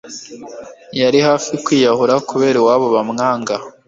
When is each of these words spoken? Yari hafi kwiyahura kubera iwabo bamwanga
Yari 0.99 1.19
hafi 1.27 1.51
kwiyahura 1.65 2.15
kubera 2.29 2.57
iwabo 2.61 2.87
bamwanga 2.95 3.55